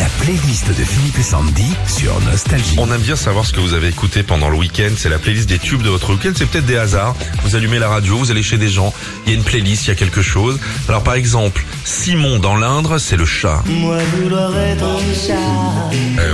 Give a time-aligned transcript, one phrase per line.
[0.00, 2.76] La playlist de Philippe et Sandy sur Nostalgie.
[2.78, 4.88] On aime bien savoir ce que vous avez écouté pendant le week-end.
[4.96, 6.32] C'est la playlist des tubes de votre week-end.
[6.34, 7.14] C'est peut-être des hasards.
[7.44, 8.94] Vous allumez la radio, vous allez chez des gens.
[9.26, 10.58] Il y a une playlist, il y a quelque chose.
[10.88, 13.62] Alors par exemple, Simon dans l'Indre, c'est le chat.
[13.66, 16.29] Moi vouloir être un chat, Eh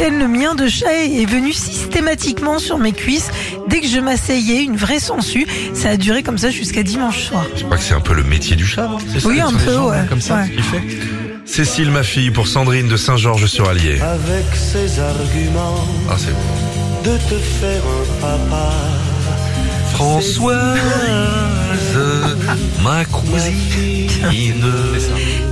[0.00, 3.30] Le mien de chat est venu systématiquement sur mes cuisses
[3.68, 5.46] dès que je m'asseyais, une vraie sangsue.
[5.74, 7.44] Ça a duré comme ça jusqu'à dimanche soir.
[7.56, 8.88] Je crois que c'est un peu le métier du chat.
[9.18, 10.04] ça, Oui, un peu, gens ouais.
[10.08, 10.46] Comme ça, Ouais.
[10.46, 10.82] ce qu'il fait.
[11.44, 14.00] Cécile, ma fille, pour Sandrine de Saint-Georges-sur-Allier.
[14.00, 17.10] avec ses arguments Ah, c'est bon.
[17.12, 18.72] de te faire un papa.
[19.92, 20.78] Françoise,
[22.82, 24.58] ma cousine.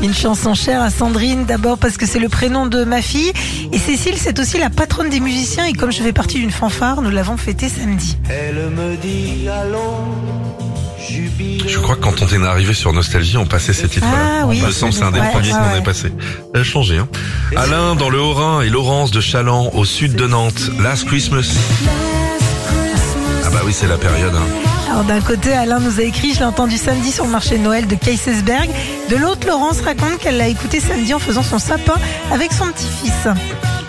[0.03, 3.33] Une chanson chère à Sandrine, d'abord parce que c'est le prénom de ma fille.
[3.73, 5.67] Et Cécile, c'est aussi la patronne des musiciens.
[5.67, 8.17] Et comme je fais partie d'une fanfare, nous l'avons fêté samedi.
[8.29, 10.05] Elle me dit allons,
[10.99, 11.69] jubilé.
[11.69, 14.41] Je crois que quand on est arrivé sur Nostalgie, on passait ces titres-là.
[14.43, 16.13] Ah oui, Il me semble, c'est un des ouais, premiers ouais, qu'on est passé.
[16.55, 17.09] Ça a changé, hein.
[17.57, 20.71] Alain dans le Haut-Rhin et Laurence de Chaland au sud de Nantes.
[20.81, 21.55] Last Christmas.
[23.45, 24.35] Ah bah oui, c'est la période.
[24.35, 24.78] hein.
[24.91, 27.63] Alors d'un côté, Alain nous a écrit, je l'ai entendu samedi sur le marché de
[27.63, 28.71] Noël de Kaysersberg.
[29.11, 31.95] De l'autre, Laurence raconte qu'elle l'a écouté samedi en faisant son sapin
[32.33, 33.13] avec son petit-fils.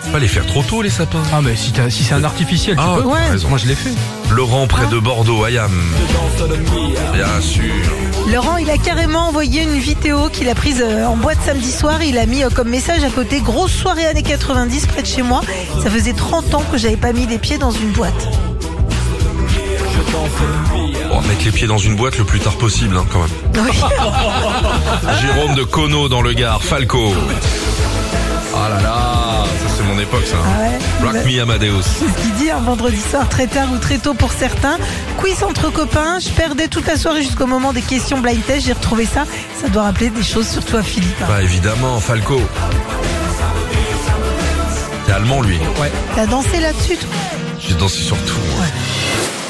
[0.02, 1.22] Faut Pas les faire trop tôt, les sapins.
[1.32, 3.02] Ah mais si, t'as- si c'est un artificiel, tu Ah, peux.
[3.02, 3.28] t'as Ouais.
[3.30, 3.48] raison.
[3.48, 3.90] Moi je l'ai fait.
[4.30, 5.70] Laurent près de Bordeaux, Ayam.
[7.14, 7.62] Bien sûr.
[8.32, 12.02] Laurent, il a carrément envoyé une vidéo qu'il a prise euh, en boîte samedi soir.
[12.02, 15.22] Il a mis euh, comme message à côté grosse soirée années 90 près de chez
[15.22, 15.40] moi.
[15.82, 18.28] Ça faisait 30 ans que j'avais pas mis les pieds dans une boîte.
[21.44, 23.64] Les pieds dans une boîte le plus tard possible, hein, quand même.
[23.64, 23.76] Oui.
[25.22, 27.14] Jérôme de Cono dans le Gard, Falco.
[28.54, 30.36] Ah là là, ça c'est mon époque ça.
[30.44, 30.78] Ah ouais.
[31.06, 31.82] Rock me Amadeus.
[31.82, 34.76] C'est ce qu'il dit un vendredi soir très tard ou très tôt pour certains.
[35.16, 36.18] Quiz entre copains.
[36.18, 38.66] Je perdais toute la soirée jusqu'au moment des questions blind test.
[38.66, 39.24] J'ai retrouvé ça.
[39.60, 41.16] Ça doit rappeler des choses surtout à Philippe.
[41.26, 42.40] Bah évidemment, Falco.
[45.06, 45.58] T'es allemand lui.
[46.14, 47.08] T'as dansé là-dessus toi?
[47.60, 48.34] J'ai dansé sur tout.